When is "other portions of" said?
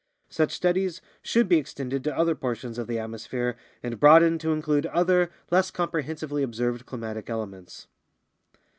2.17-2.87